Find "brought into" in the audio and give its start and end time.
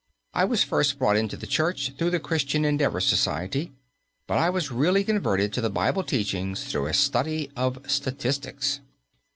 0.97-1.37